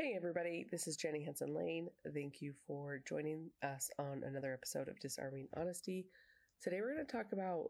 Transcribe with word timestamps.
Hey, 0.00 0.14
everybody, 0.16 0.66
this 0.70 0.88
is 0.88 0.96
Jenny 0.96 1.22
Hanson 1.22 1.54
Lane. 1.54 1.90
Thank 2.14 2.40
you 2.40 2.54
for 2.66 3.02
joining 3.06 3.50
us 3.62 3.90
on 3.98 4.22
another 4.24 4.54
episode 4.54 4.88
of 4.88 4.98
Disarming 4.98 5.48
Honesty. 5.54 6.06
Today, 6.62 6.80
we're 6.80 6.94
going 6.94 7.04
to 7.04 7.12
talk 7.12 7.32
about 7.34 7.68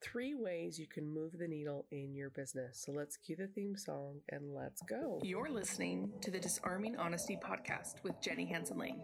three 0.00 0.34
ways 0.34 0.78
you 0.78 0.86
can 0.86 1.12
move 1.12 1.36
the 1.36 1.46
needle 1.46 1.84
in 1.90 2.14
your 2.14 2.30
business. 2.30 2.82
So, 2.86 2.92
let's 2.92 3.18
cue 3.18 3.36
the 3.36 3.48
theme 3.48 3.76
song 3.76 4.20
and 4.30 4.54
let's 4.54 4.80
go. 4.80 5.20
You're 5.22 5.50
listening 5.50 6.10
to 6.22 6.30
the 6.30 6.40
Disarming 6.40 6.96
Honesty 6.96 7.36
podcast 7.36 8.02
with 8.02 8.18
Jenny 8.22 8.46
Hanson 8.46 8.78
Lane. 8.78 9.02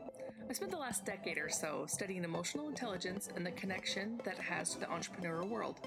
I 0.48 0.54
spent 0.54 0.70
the 0.70 0.78
last 0.78 1.04
decade 1.04 1.36
or 1.36 1.50
so 1.50 1.84
studying 1.86 2.24
emotional 2.24 2.68
intelligence 2.68 3.28
and 3.36 3.44
the 3.44 3.50
connection 3.50 4.22
that 4.24 4.38
it 4.38 4.44
has 4.44 4.70
to 4.70 4.80
the 4.80 4.86
entrepreneurial 4.86 5.50
world. 5.50 5.80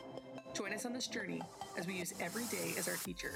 Join 0.54 0.72
us 0.72 0.86
on 0.86 0.94
this 0.94 1.08
journey 1.08 1.42
as 1.80 1.88
we 1.88 1.96
use 1.96 2.14
every 2.20 2.44
day 2.46 2.74
as 2.78 2.88
our 2.88 2.96
teacher, 2.98 3.32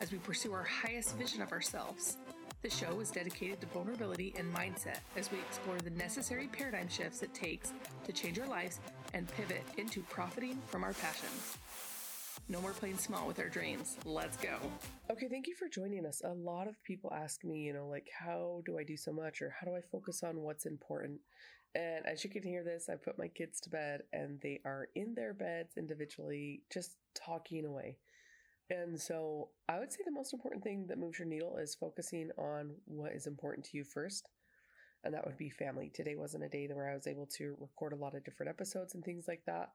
as 0.00 0.12
we 0.12 0.18
pursue 0.18 0.52
our 0.52 0.62
highest 0.62 1.16
vision 1.16 1.42
of 1.42 1.50
ourselves. 1.50 2.16
The 2.62 2.70
show 2.70 3.00
is 3.00 3.10
dedicated 3.10 3.60
to 3.60 3.66
vulnerability 3.66 4.32
and 4.38 4.54
mindset 4.54 4.98
as 5.16 5.32
we 5.32 5.38
explore 5.38 5.78
the 5.78 5.90
necessary 5.90 6.46
paradigm 6.46 6.88
shifts 6.88 7.22
it 7.22 7.34
takes 7.34 7.72
to 8.04 8.12
change 8.12 8.38
our 8.38 8.46
lives 8.46 8.78
and 9.14 9.26
pivot 9.32 9.64
into 9.78 10.02
profiting 10.02 10.58
from 10.66 10.84
our 10.84 10.92
passions. 10.92 11.58
No 12.48 12.60
more 12.60 12.72
playing 12.72 12.98
small 12.98 13.26
with 13.26 13.40
our 13.40 13.48
dreams. 13.48 13.96
Let's 14.04 14.36
go. 14.36 14.56
Okay, 15.10 15.26
thank 15.28 15.48
you 15.48 15.56
for 15.56 15.68
joining 15.68 16.06
us. 16.06 16.22
A 16.24 16.32
lot 16.32 16.68
of 16.68 16.80
people 16.84 17.12
ask 17.12 17.42
me, 17.42 17.62
you 17.62 17.72
know, 17.72 17.88
like, 17.88 18.08
how 18.16 18.62
do 18.64 18.78
I 18.78 18.84
do 18.84 18.96
so 18.96 19.12
much 19.12 19.42
or 19.42 19.52
how 19.58 19.66
do 19.66 19.74
I 19.74 19.80
focus 19.80 20.22
on 20.22 20.40
what's 20.40 20.66
important? 20.66 21.20
And 21.74 22.04
as 22.06 22.24
you 22.24 22.30
can 22.30 22.42
hear 22.42 22.64
this, 22.64 22.88
I 22.88 22.96
put 22.96 23.18
my 23.18 23.28
kids 23.28 23.60
to 23.60 23.70
bed 23.70 24.02
and 24.12 24.40
they 24.40 24.60
are 24.64 24.88
in 24.94 25.14
their 25.14 25.32
beds 25.32 25.76
individually, 25.76 26.62
just 26.72 26.96
talking 27.14 27.64
away. 27.64 27.98
And 28.70 29.00
so 29.00 29.50
I 29.68 29.78
would 29.78 29.92
say 29.92 30.00
the 30.04 30.12
most 30.12 30.32
important 30.32 30.62
thing 30.62 30.86
that 30.88 30.98
moves 30.98 31.18
your 31.18 31.28
needle 31.28 31.56
is 31.56 31.74
focusing 31.74 32.30
on 32.38 32.72
what 32.86 33.12
is 33.12 33.26
important 33.26 33.66
to 33.66 33.76
you 33.76 33.84
first. 33.84 34.28
And 35.04 35.14
that 35.14 35.24
would 35.24 35.38
be 35.38 35.50
family. 35.50 35.90
Today 35.94 36.14
wasn't 36.16 36.44
a 36.44 36.48
day 36.48 36.68
where 36.72 36.90
I 36.90 36.94
was 36.94 37.06
able 37.06 37.26
to 37.38 37.56
record 37.58 37.92
a 37.92 37.96
lot 37.96 38.14
of 38.14 38.24
different 38.24 38.50
episodes 38.50 38.94
and 38.94 39.04
things 39.04 39.26
like 39.28 39.42
that 39.46 39.70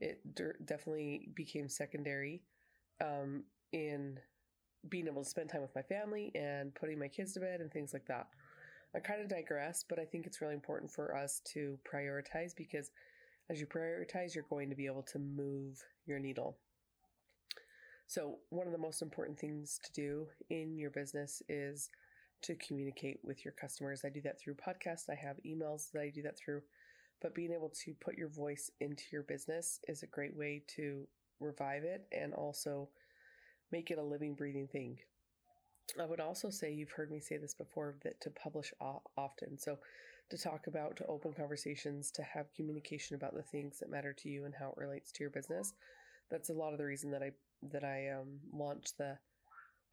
it 0.00 0.20
definitely 0.64 1.28
became 1.34 1.68
secondary 1.68 2.42
um, 3.04 3.44
in 3.72 4.18
being 4.88 5.06
able 5.06 5.22
to 5.22 5.28
spend 5.28 5.50
time 5.50 5.60
with 5.60 5.74
my 5.74 5.82
family 5.82 6.32
and 6.34 6.74
putting 6.74 6.98
my 6.98 7.08
kids 7.08 7.34
to 7.34 7.40
bed 7.40 7.60
and 7.60 7.70
things 7.70 7.92
like 7.92 8.06
that. 8.06 8.28
I 8.94 9.00
kind 9.00 9.20
of 9.20 9.28
digress, 9.28 9.84
but 9.88 9.98
I 9.98 10.04
think 10.04 10.26
it's 10.26 10.40
really 10.40 10.54
important 10.54 10.90
for 10.90 11.16
us 11.16 11.40
to 11.52 11.78
prioritize 11.90 12.54
because 12.56 12.90
as 13.48 13.60
you 13.60 13.66
prioritize, 13.66 14.34
you're 14.34 14.44
going 14.48 14.70
to 14.70 14.76
be 14.76 14.86
able 14.86 15.02
to 15.12 15.18
move 15.18 15.82
your 16.06 16.18
needle. 16.18 16.56
So, 18.06 18.38
one 18.48 18.66
of 18.66 18.72
the 18.72 18.78
most 18.78 19.02
important 19.02 19.38
things 19.38 19.78
to 19.84 19.92
do 19.92 20.26
in 20.50 20.76
your 20.76 20.90
business 20.90 21.42
is 21.48 21.90
to 22.42 22.56
communicate 22.56 23.20
with 23.22 23.44
your 23.44 23.52
customers. 23.52 24.02
I 24.04 24.08
do 24.08 24.20
that 24.22 24.40
through 24.40 24.54
podcasts, 24.54 25.08
I 25.08 25.14
have 25.14 25.36
emails 25.46 25.92
that 25.92 26.00
I 26.00 26.10
do 26.10 26.22
that 26.22 26.38
through 26.38 26.62
but 27.20 27.34
being 27.34 27.52
able 27.52 27.72
to 27.84 27.94
put 28.00 28.16
your 28.16 28.28
voice 28.28 28.70
into 28.80 29.04
your 29.12 29.22
business 29.22 29.80
is 29.88 30.02
a 30.02 30.06
great 30.06 30.36
way 30.36 30.62
to 30.76 31.06
revive 31.38 31.84
it 31.84 32.06
and 32.12 32.32
also 32.32 32.88
make 33.70 33.90
it 33.90 33.98
a 33.98 34.02
living, 34.02 34.34
breathing 34.34 34.66
thing. 34.66 34.98
I 35.98 36.04
would 36.04 36.20
also 36.20 36.50
say 36.50 36.72
you've 36.72 36.92
heard 36.92 37.10
me 37.10 37.20
say 37.20 37.36
this 37.36 37.54
before 37.54 37.96
that 38.02 38.20
to 38.22 38.30
publish 38.30 38.72
often. 39.16 39.58
So, 39.58 39.78
to 40.30 40.38
talk 40.38 40.68
about, 40.68 40.96
to 40.96 41.06
open 41.06 41.32
conversations, 41.32 42.12
to 42.12 42.22
have 42.22 42.54
communication 42.54 43.16
about 43.16 43.34
the 43.34 43.42
things 43.42 43.80
that 43.80 43.90
matter 43.90 44.12
to 44.12 44.28
you 44.28 44.44
and 44.44 44.54
how 44.54 44.68
it 44.68 44.76
relates 44.76 45.10
to 45.10 45.24
your 45.24 45.30
business. 45.30 45.72
That's 46.30 46.50
a 46.50 46.54
lot 46.54 46.72
of 46.72 46.78
the 46.78 46.84
reason 46.84 47.10
that 47.10 47.22
I 47.22 47.32
that 47.72 47.84
I 47.84 48.10
um, 48.10 48.38
launched 48.52 48.96
the 48.96 49.18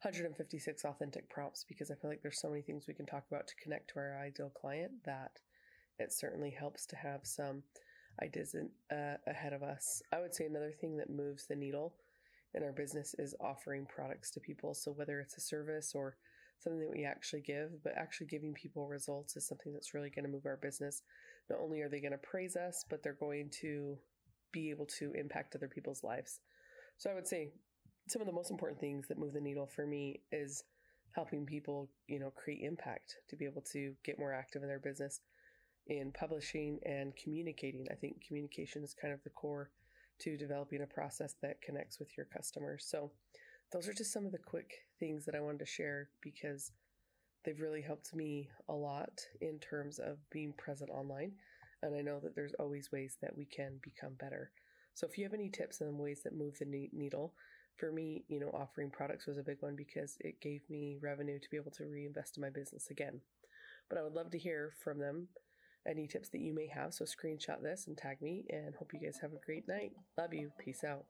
156 0.02 0.84
authentic 0.84 1.28
prompts 1.28 1.64
because 1.68 1.90
I 1.90 1.94
feel 1.96 2.08
like 2.08 2.22
there's 2.22 2.40
so 2.40 2.48
many 2.48 2.62
things 2.62 2.84
we 2.86 2.94
can 2.94 3.06
talk 3.06 3.24
about 3.30 3.48
to 3.48 3.54
connect 3.56 3.90
to 3.90 3.98
our 3.98 4.20
ideal 4.24 4.50
client 4.50 4.92
that 5.04 5.32
it 5.98 6.12
certainly 6.12 6.50
helps 6.50 6.86
to 6.86 6.96
have 6.96 7.20
some 7.24 7.64
ideas 8.22 8.54
in, 8.54 8.70
uh, 8.96 9.16
ahead 9.26 9.52
of 9.52 9.64
us. 9.64 10.00
I 10.12 10.20
would 10.20 10.34
say 10.34 10.46
another 10.46 10.72
thing 10.72 10.96
that 10.98 11.10
moves 11.10 11.46
the 11.46 11.56
needle 11.56 11.94
in 12.54 12.62
our 12.62 12.72
business 12.72 13.14
is 13.18 13.34
offering 13.40 13.86
products 13.86 14.30
to 14.32 14.40
people. 14.40 14.74
So 14.74 14.92
whether 14.92 15.20
it's 15.20 15.36
a 15.36 15.40
service 15.40 15.92
or 15.94 16.16
something 16.58 16.80
that 16.80 16.90
we 16.90 17.04
actually 17.04 17.42
give, 17.42 17.82
but 17.84 17.92
actually 17.96 18.26
giving 18.26 18.52
people 18.54 18.88
results 18.88 19.36
is 19.36 19.46
something 19.46 19.72
that's 19.72 19.94
really 19.94 20.10
going 20.10 20.24
to 20.24 20.30
move 20.30 20.46
our 20.46 20.56
business. 20.56 21.02
Not 21.48 21.60
only 21.60 21.80
are 21.80 21.88
they 21.88 22.00
going 22.00 22.12
to 22.12 22.18
praise 22.18 22.56
us, 22.56 22.84
but 22.88 23.02
they're 23.02 23.12
going 23.20 23.50
to 23.60 23.96
be 24.52 24.70
able 24.70 24.86
to 24.98 25.12
impact 25.12 25.54
other 25.54 25.68
people's 25.68 26.02
lives. 26.02 26.40
So 26.96 27.10
I 27.10 27.14
would 27.14 27.28
say 27.28 27.52
some 28.08 28.22
of 28.22 28.26
the 28.26 28.32
most 28.32 28.50
important 28.50 28.80
things 28.80 29.06
that 29.08 29.18
move 29.18 29.34
the 29.34 29.40
needle 29.40 29.66
for 29.66 29.86
me 29.86 30.20
is 30.32 30.64
helping 31.12 31.46
people, 31.46 31.90
you 32.06 32.18
know, 32.18 32.30
create 32.30 32.62
impact 32.62 33.16
to 33.28 33.36
be 33.36 33.44
able 33.44 33.62
to 33.72 33.94
get 34.04 34.18
more 34.18 34.32
active 34.32 34.62
in 34.62 34.68
their 34.68 34.78
business 34.78 35.20
in 35.86 36.12
publishing 36.12 36.78
and 36.84 37.14
communicating. 37.22 37.86
I 37.90 37.94
think 37.94 38.22
communication 38.26 38.84
is 38.84 38.94
kind 38.94 39.12
of 39.12 39.22
the 39.24 39.30
core 39.30 39.70
to 40.20 40.36
developing 40.36 40.82
a 40.82 40.86
process 40.86 41.34
that 41.42 41.60
connects 41.62 41.98
with 41.98 42.16
your 42.16 42.26
customers. 42.26 42.86
So, 42.88 43.10
those 43.70 43.86
are 43.86 43.92
just 43.92 44.12
some 44.12 44.24
of 44.24 44.32
the 44.32 44.38
quick 44.38 44.72
things 44.98 45.26
that 45.26 45.34
I 45.34 45.40
wanted 45.40 45.58
to 45.58 45.66
share 45.66 46.08
because 46.22 46.72
they've 47.44 47.60
really 47.60 47.82
helped 47.82 48.14
me 48.14 48.48
a 48.68 48.74
lot 48.74 49.20
in 49.42 49.58
terms 49.58 49.98
of 49.98 50.16
being 50.30 50.54
present 50.56 50.90
online. 50.90 51.32
And 51.82 51.94
I 51.94 52.00
know 52.00 52.18
that 52.20 52.34
there's 52.34 52.54
always 52.54 52.90
ways 52.90 53.18
that 53.20 53.36
we 53.36 53.44
can 53.44 53.78
become 53.82 54.14
better. 54.18 54.50
So, 54.94 55.06
if 55.06 55.18
you 55.18 55.24
have 55.24 55.34
any 55.34 55.50
tips 55.50 55.80
and 55.80 55.98
ways 55.98 56.22
that 56.24 56.34
move 56.34 56.58
the 56.58 56.88
needle, 56.92 57.34
for 57.78 57.92
me, 57.92 58.24
you 58.28 58.40
know, 58.40 58.50
offering 58.50 58.90
products 58.90 59.26
was 59.26 59.38
a 59.38 59.42
big 59.42 59.58
one 59.60 59.76
because 59.76 60.16
it 60.20 60.40
gave 60.40 60.62
me 60.68 60.96
revenue 61.00 61.38
to 61.38 61.50
be 61.50 61.56
able 61.56 61.70
to 61.70 61.84
reinvest 61.84 62.36
in 62.36 62.42
my 62.42 62.50
business 62.50 62.90
again. 62.90 63.20
But 63.88 63.98
I 63.98 64.02
would 64.02 64.14
love 64.14 64.30
to 64.32 64.38
hear 64.38 64.72
from 64.82 64.98
them 64.98 65.28
any 65.88 66.06
tips 66.06 66.28
that 66.30 66.40
you 66.40 66.54
may 66.54 66.66
have. 66.66 66.92
So 66.94 67.04
screenshot 67.04 67.62
this 67.62 67.86
and 67.86 67.96
tag 67.96 68.20
me, 68.20 68.44
and 68.50 68.74
hope 68.74 68.92
you 68.92 69.00
guys 69.00 69.18
have 69.22 69.32
a 69.32 69.44
great 69.44 69.66
night. 69.66 69.92
Love 70.16 70.34
you. 70.34 70.52
Peace 70.58 70.84
out. 70.84 71.04